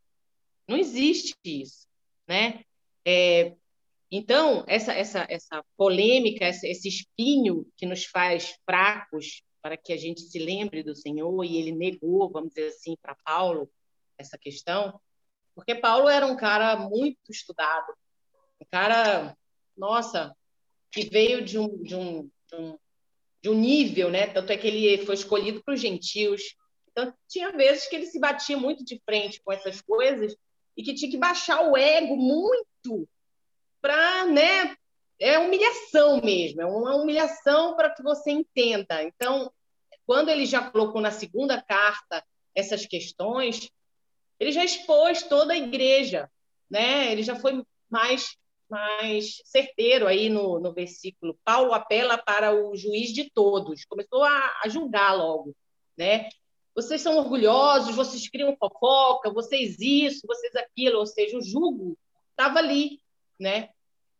[0.67, 1.87] Não existe isso,
[2.27, 2.63] né?
[3.05, 3.55] É,
[4.11, 10.21] então, essa, essa, essa polêmica, esse espinho que nos faz fracos para que a gente
[10.21, 13.69] se lembre do Senhor, e ele negou, vamos dizer assim, para Paulo
[14.17, 14.99] essa questão,
[15.57, 17.91] porque Paulo era um cara muito estudado,
[18.61, 19.35] um cara,
[19.75, 20.31] nossa,
[20.91, 22.79] que veio de um, de um, de um,
[23.41, 24.27] de um nível, né?
[24.27, 26.55] Tanto é que ele foi escolhido para os gentios.
[26.91, 30.37] Então, tinha vezes que ele se batia muito de frente com essas coisas
[30.77, 33.09] e que tinha que baixar o ego muito
[33.81, 34.77] para, né?
[35.19, 39.01] É humilhação mesmo, é uma humilhação para que você entenda.
[39.01, 39.51] Então,
[40.05, 43.71] quando ele já colocou na segunda carta essas questões,
[44.39, 46.29] ele já expôs toda a igreja,
[46.69, 47.11] né?
[47.11, 48.37] Ele já foi mais
[48.69, 51.39] mais certeiro aí no, no versículo.
[51.43, 55.55] Paulo apela para o juiz de todos, começou a, a julgar logo,
[55.97, 56.27] né?
[56.75, 61.97] Vocês são orgulhosos, vocês criam fofoca, vocês isso, vocês aquilo, ou seja, o jugo
[62.31, 62.99] estava ali,
[63.39, 63.69] né?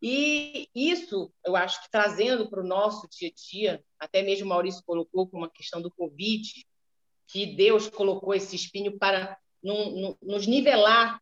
[0.02, 4.84] E isso, eu acho que trazendo para o nosso dia a dia, até mesmo Maurício
[4.86, 6.66] colocou com uma questão do Covid,
[7.28, 11.22] que Deus colocou esse espinho para nos nivelar,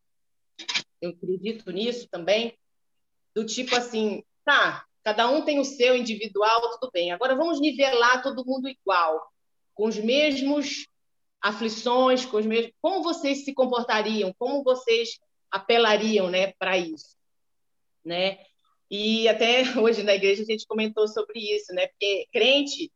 [1.01, 2.57] eu acredito nisso também,
[3.33, 8.23] do tipo assim, tá, cada um tem o seu individual, tudo bem, agora vamos nivelar
[8.23, 9.31] todo mundo igual,
[9.73, 10.87] com os mesmos
[11.41, 12.71] aflições, com os mesmos.
[12.81, 14.33] Como vocês se comportariam?
[14.39, 15.19] Como vocês
[15.51, 17.15] apelariam, né, para isso,
[18.03, 18.39] né?
[18.89, 21.87] E até hoje na igreja a gente comentou sobre isso, né?
[21.87, 22.91] Porque crente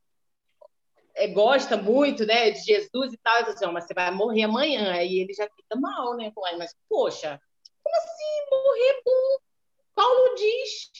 [1.27, 5.19] gosta muito, né, de Jesus e tal, e assim, mas você vai morrer amanhã, aí
[5.19, 6.31] ele já fica mal, né?
[6.57, 7.39] Mas, poxa,
[7.83, 9.39] como assim morrer com
[9.95, 10.91] Paulo diz?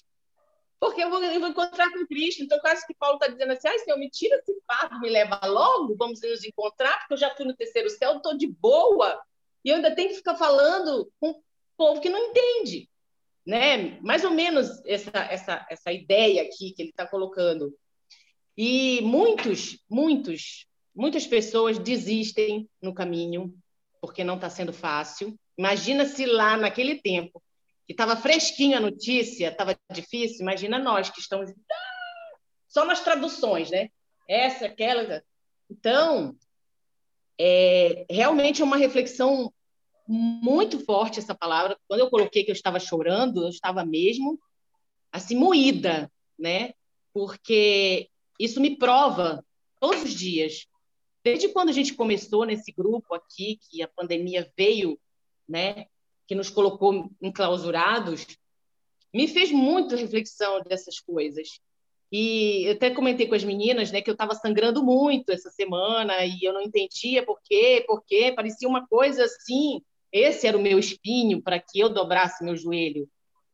[0.79, 2.43] Porque eu vou, eu vou encontrar com Cristo.
[2.43, 5.39] Então, quase que Paulo está dizendo assim: ai, Senhor, me tira esse fardo, me leva
[5.45, 9.21] logo, vamos nos encontrar, porque eu já fui no terceiro céu, estou de boa.
[9.63, 11.43] E eu ainda tenho que ficar falando com o
[11.77, 12.89] povo que não entende.
[13.45, 13.99] Né?
[14.01, 17.73] Mais ou menos essa, essa, essa ideia aqui que ele está colocando.
[18.61, 23.57] E muitos, muitos, muitas pessoas desistem no caminho
[24.01, 25.33] porque não está sendo fácil.
[25.57, 27.41] Imagina se lá naquele tempo
[27.87, 30.41] que estava fresquinha a notícia, estava difícil.
[30.41, 31.53] Imagina nós que estamos
[32.67, 33.87] só nas traduções, né?
[34.27, 35.23] Essa, aquela.
[35.71, 36.35] Então,
[37.39, 39.53] é, realmente é uma reflexão
[40.05, 41.77] muito forte essa palavra.
[41.87, 44.37] Quando eu coloquei que eu estava chorando, eu estava mesmo
[45.13, 46.73] assim moída, né?
[47.13, 48.09] Porque
[48.39, 49.43] isso me prova
[49.79, 50.65] todos os dias.
[51.23, 54.97] Desde quando a gente começou nesse grupo aqui, que a pandemia veio,
[55.47, 55.85] né,
[56.25, 58.25] que nos colocou enclausurados,
[59.13, 61.59] me fez muito reflexão dessas coisas.
[62.11, 66.25] E eu até comentei com as meninas, né, que eu estava sangrando muito essa semana
[66.25, 70.61] e eu não entendia por quê, por quê, parecia uma coisa assim, esse era o
[70.61, 73.07] meu espinho para que eu dobrasse meu joelho.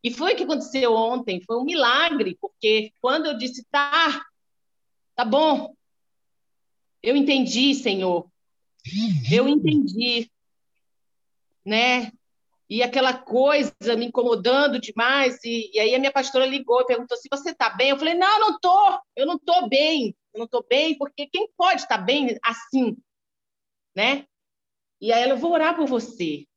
[0.04, 4.22] E foi o que aconteceu ontem, foi um milagre, porque quando eu disse, tá,
[5.16, 5.74] tá bom,
[7.02, 8.30] eu entendi, Senhor,
[9.32, 10.30] eu entendi,
[11.66, 12.12] né?
[12.68, 17.16] E aquela coisa me incomodando demais, e, e aí a minha pastora ligou e perguntou
[17.16, 17.90] se você tá bem.
[17.90, 21.48] Eu falei, não, não tô, eu não tô bem, eu não tô bem, porque quem
[21.56, 22.98] pode estar tá bem assim,
[23.96, 24.26] né?
[25.00, 26.48] E aí ela, vou orar por você.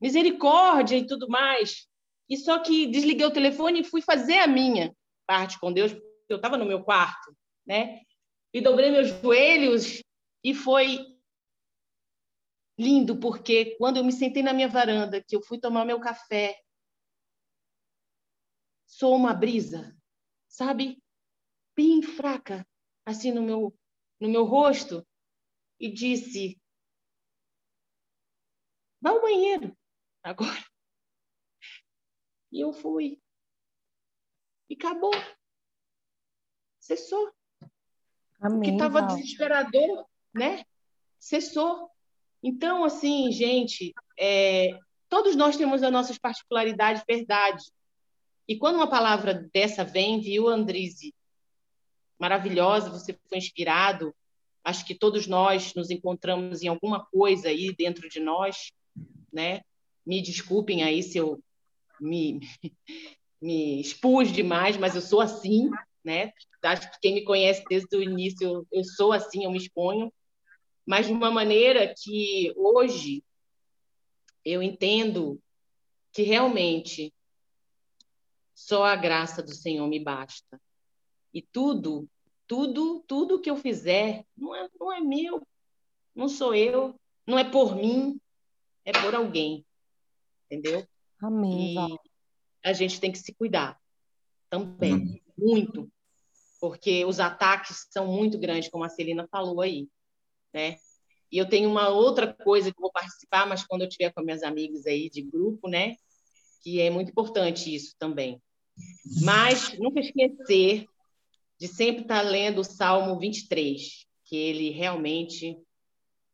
[0.00, 1.88] Misericórdia e tudo mais.
[2.28, 4.94] E só que desliguei o telefone e fui fazer a minha
[5.26, 8.02] parte com Deus, porque eu estava no meu quarto, né?
[8.52, 10.02] E dobrei meus joelhos
[10.42, 10.98] e foi
[12.78, 16.58] lindo, porque quando eu me sentei na minha varanda, que eu fui tomar meu café,
[18.86, 19.96] sou uma brisa,
[20.48, 21.02] sabe?
[21.74, 22.66] Bem fraca,
[23.04, 23.76] assim no meu
[24.18, 25.06] no meu rosto
[25.78, 26.60] e disse:
[29.00, 29.76] Vá ao banheiro
[30.22, 30.64] agora.
[32.50, 33.20] E eu fui.
[34.68, 35.12] E acabou.
[36.80, 37.35] Cessou.
[38.40, 40.64] Amém, o que estava desesperador, né?
[41.18, 41.90] Cessou.
[42.42, 47.64] Então, assim, gente, é, todos nós temos as nossas particularidades, verdade.
[48.48, 51.14] E quando uma palavra dessa vem, viu, Andrise?
[52.18, 54.14] Maravilhosa, você foi inspirado.
[54.62, 58.72] Acho que todos nós nos encontramos em alguma coisa aí dentro de nós,
[59.32, 59.62] né?
[60.04, 61.42] Me desculpem aí se eu
[62.00, 62.40] me,
[63.40, 65.70] me expus demais, mas eu sou assim,
[66.06, 66.32] né?
[66.62, 70.12] Acho que quem me conhece desde o início, eu sou assim, eu me exponho,
[70.86, 73.24] mas de uma maneira que hoje
[74.44, 75.42] eu entendo
[76.12, 77.12] que realmente
[78.54, 80.60] só a graça do Senhor me basta.
[81.34, 82.08] E tudo,
[82.46, 85.46] tudo, tudo que eu fizer não é, não é meu,
[86.14, 88.20] não sou eu, não é por mim,
[88.84, 89.66] é por alguém.
[90.44, 90.86] Entendeu?
[91.20, 91.74] Amém.
[91.74, 91.98] E
[92.62, 93.76] a gente tem que se cuidar
[94.48, 95.20] também, uhum.
[95.36, 95.92] muito,
[96.60, 99.88] porque os ataques são muito grandes, como a Celina falou aí,
[100.52, 100.76] né?
[101.30, 104.42] E eu tenho uma outra coisa que vou participar, mas quando eu tiver com minhas
[104.42, 105.96] amigas aí de grupo, né?
[106.62, 108.40] Que é muito importante isso também.
[109.22, 110.86] Mas nunca esquecer
[111.58, 115.58] de sempre estar lendo o Salmo 23, que ele realmente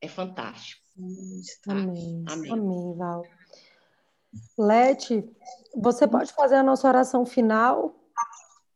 [0.00, 0.82] é fantástico.
[1.66, 2.24] Amém.
[2.28, 3.22] Amém, Amém Val.
[4.58, 5.24] Lete,
[5.76, 7.94] você pode fazer a nossa oração final?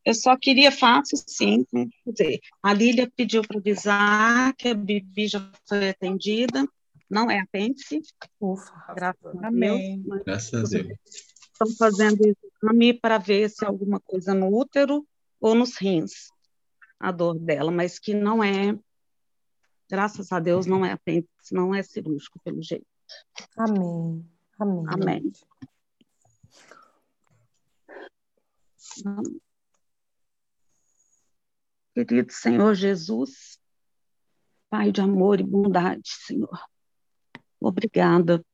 [0.06, 1.64] Eu só queria fácil, sim.
[1.64, 6.64] Quer dizer, a Lília pediu para avisar que a Bibi já foi atendida,
[7.10, 8.00] não é apêndice.
[8.40, 9.80] Ufa, graças a Deus.
[10.24, 10.98] Graças a Deus.
[11.52, 15.04] Estão fazendo exame para ver se é alguma coisa no útero
[15.40, 16.30] ou nos rins,
[17.00, 18.78] a dor dela, mas que não é,
[19.90, 22.86] graças a Deus, não é apêndice, não é cirúrgico, pelo jeito.
[23.56, 24.24] Amém.
[24.60, 24.84] Amém.
[24.88, 25.32] Amém.
[31.96, 33.58] Querido Senhor Jesus,
[34.68, 36.60] Pai de amor e bondade, Senhor,
[37.58, 38.44] obrigada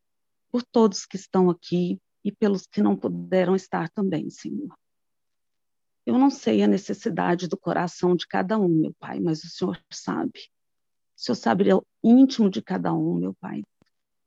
[0.48, 4.72] por todos que estão aqui e pelos que não puderam estar também, Senhor.
[6.06, 9.82] Eu não sei a necessidade do coração de cada um, meu Pai, mas o Senhor
[9.90, 10.38] sabe.
[11.18, 13.64] O Senhor sabe o íntimo de cada um, meu Pai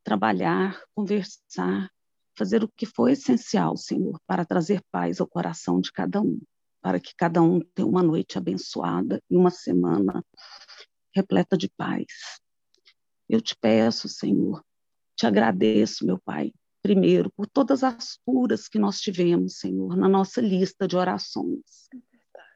[0.04, 1.90] trabalhar, conversar,
[2.38, 6.38] fazer o que for essencial, Senhor, para trazer paz ao coração de cada um,
[6.86, 10.24] para que cada um tenha uma noite abençoada e uma semana
[11.16, 12.06] repleta de paz.
[13.28, 14.64] Eu te peço, Senhor,
[15.16, 20.40] te agradeço, meu Pai, primeiro, por todas as curas que nós tivemos, Senhor, na nossa
[20.40, 21.90] lista de orações.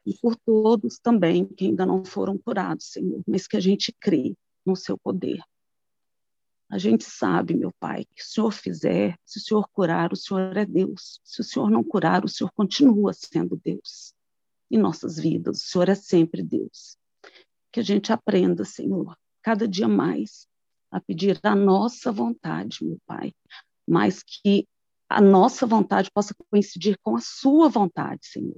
[0.05, 4.35] E por todos também que ainda não foram curados, Senhor, mas que a gente crê
[4.63, 5.41] no seu poder.
[6.69, 10.15] A gente sabe, meu Pai, que se o Senhor fizer, se o Senhor curar, o
[10.15, 11.19] Senhor é Deus.
[11.23, 14.13] Se o Senhor não curar, o Senhor continua sendo Deus.
[14.69, 16.97] Em nossas vidas, o Senhor é sempre Deus.
[17.71, 20.47] Que a gente aprenda, Senhor, cada dia mais,
[20.91, 23.33] a pedir a nossa vontade, meu Pai,
[23.87, 24.67] mas que
[25.07, 28.57] a nossa vontade possa coincidir com a sua vontade, Senhor.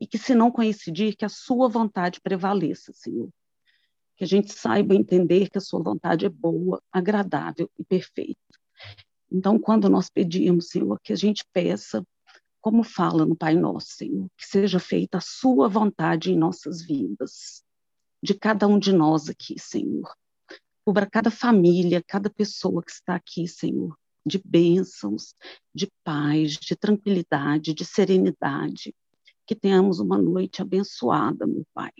[0.00, 3.28] E que, se não coincidir, que a sua vontade prevaleça, Senhor
[4.20, 8.38] que a gente saiba entender que a sua vontade é boa, agradável e perfeita.
[9.32, 12.04] Então, quando nós pedimos, Senhor, que a gente peça,
[12.60, 17.62] como fala no Pai Nosso, Senhor, que seja feita a Sua vontade em nossas vidas,
[18.22, 20.14] de cada um de nós aqui, Senhor.
[20.84, 23.96] Cubra cada família, cada pessoa que está aqui, Senhor,
[24.26, 25.34] de bênçãos,
[25.74, 28.94] de paz, de tranquilidade, de serenidade.
[29.46, 31.92] Que tenhamos uma noite abençoada, meu Pai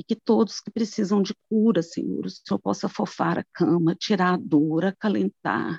[0.00, 4.32] e que todos que precisam de cura, Senhor, o Senhor possa fofar a cama, tirar
[4.32, 5.76] a dor, acalentar,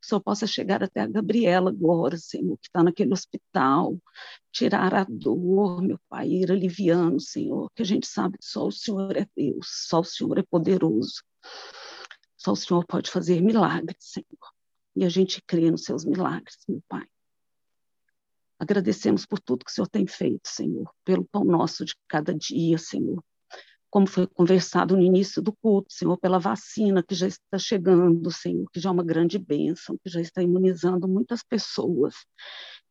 [0.00, 3.98] o Senhor possa chegar até a Gabriela agora, Senhor, que está naquele hospital,
[4.52, 8.70] tirar a dor, meu Pai, ir aliviando, Senhor, que a gente sabe que só o
[8.70, 11.24] Senhor é Deus, só o Senhor é poderoso,
[12.36, 14.52] só o Senhor pode fazer milagres, Senhor,
[14.94, 17.04] e a gente crê nos seus milagres, meu Pai.
[18.56, 22.78] Agradecemos por tudo que o Senhor tem feito, Senhor, pelo pão nosso de cada dia,
[22.78, 23.20] Senhor,
[23.94, 28.68] como foi conversado no início do culto, Senhor, pela vacina que já está chegando, Senhor,
[28.72, 32.16] que já é uma grande bênção, que já está imunizando muitas pessoas.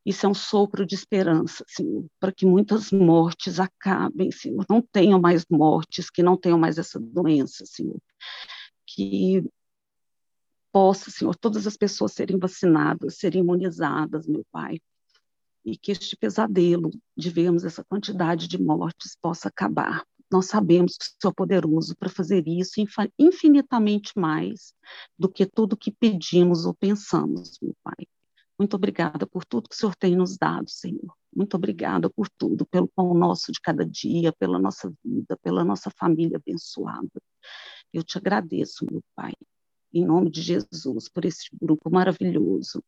[0.06, 5.20] Isso é um sopro de esperança, Senhor, para que muitas mortes acabem, Senhor, não tenham
[5.20, 8.00] mais mortes, que não tenham mais essa doença, Senhor.
[8.88, 9.44] Que
[10.72, 14.80] possa, Senhor, todas as pessoas serem vacinadas, serem imunizadas, meu Pai,
[15.66, 20.06] e que este pesadelo de vermos essa quantidade de mortes possa acabar.
[20.34, 22.84] Nós sabemos que o Senhor é poderoso para fazer isso
[23.20, 24.74] infinitamente mais
[25.16, 28.08] do que tudo que pedimos ou pensamos, meu Pai.
[28.58, 31.16] Muito obrigada por tudo que o Senhor tem nos dado, Senhor.
[31.36, 35.92] Muito obrigada por tudo, pelo pão nosso de cada dia, pela nossa vida, pela nossa
[35.92, 37.22] família abençoada.
[37.94, 39.34] Eu te agradeço, meu Pai,
[39.94, 42.84] em nome de Jesus, por esse grupo maravilhoso.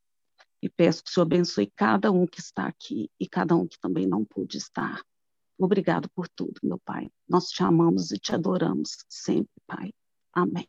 [0.63, 3.79] E peço que o Senhor abençoe cada um que está aqui e cada um que
[3.79, 4.99] também não pôde estar.
[5.57, 7.09] Obrigado por tudo, meu Pai.
[7.27, 9.93] Nós te amamos e te adoramos sempre, Pai.
[10.33, 10.67] Amém.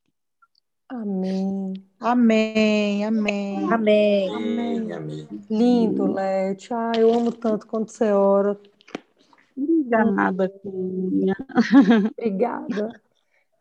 [0.89, 1.75] Amém.
[1.99, 3.73] Amém, amém.
[3.73, 4.31] Amém.
[4.31, 4.93] Amém.
[4.93, 5.29] Amém.
[5.51, 6.73] Lindo, Lete.
[6.73, 8.59] Ah, eu amo tanto quando você ora.
[9.57, 11.37] Obrigada, Cunha.
[12.17, 13.01] Obrigada.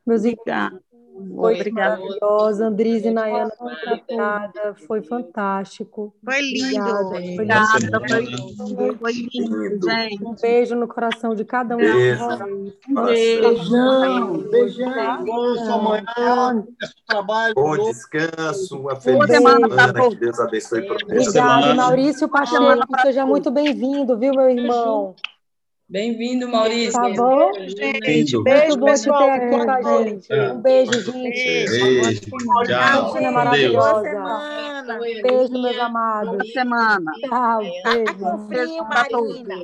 [0.06, 0.84] Meus Obrigada.
[1.34, 2.02] Foi Obrigada.
[2.02, 2.68] maravilhosa.
[2.68, 4.76] Andriz e Nayana, obrigada.
[4.86, 6.14] Foi fantástico.
[6.24, 6.84] Foi lindo.
[6.84, 8.02] Obrigada.
[8.08, 8.98] Foi lindo.
[9.00, 10.26] foi, lindo, gente.
[10.26, 12.26] Um beijo no coração de cada um de Beijo.
[12.26, 12.42] vocês.
[12.90, 13.42] Um beijo.
[13.42, 15.26] Beijão, beijão.
[15.26, 16.66] Bom sua manhã,
[17.08, 17.54] trabalho.
[17.56, 19.68] Bom descanso, uma feliz semana.
[20.10, 20.86] Que Deus abençoe
[21.32, 21.76] semana.
[21.76, 22.66] Maurício Pacheco.
[23.02, 25.16] Seja muito bem-vindo, viu, meu irmão?
[25.88, 26.94] Bem-vindo, Maurício.
[26.94, 27.52] Tá bom?
[27.52, 28.44] Lindo.
[28.44, 29.20] Muito bom te pessoal.
[29.20, 30.34] ter aqui com a gente.
[30.34, 31.70] Um beijo, gente.
[31.70, 32.22] Beijo.
[32.66, 33.14] Tchau.
[33.14, 33.34] Deus.
[33.34, 34.02] maravilhosa.
[34.02, 35.00] semana.
[35.00, 36.32] Beijo, meus amados.
[36.32, 37.12] Boa semana.
[37.20, 38.20] Tchau, beijo.
[38.20, 39.44] Tá Beijo pra todos.
[39.44, 39.64] Marina.